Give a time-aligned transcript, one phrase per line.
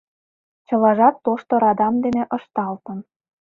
[0.67, 2.99] Чылажат тошто радам дене ышталтын...